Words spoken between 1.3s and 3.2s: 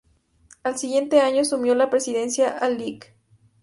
asumió la presidencia el Lic.